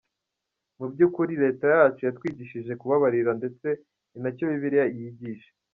[0.77, 3.67] Mu by’ukuri, Leta yacu yatwigishije kubabarira ndetse
[4.11, 5.51] ni na cyo Bibiliya yigisha.